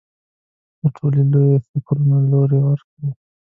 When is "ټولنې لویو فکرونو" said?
0.95-2.15